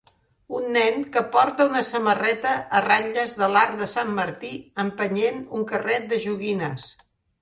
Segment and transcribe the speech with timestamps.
[0.59, 4.53] Un nen que porta una samarreta a ratlles de l'arc de Sant Martí
[4.85, 6.89] empenyent un carret de joguines